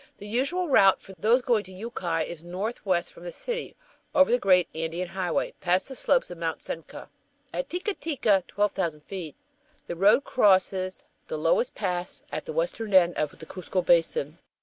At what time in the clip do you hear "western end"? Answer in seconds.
12.53-13.13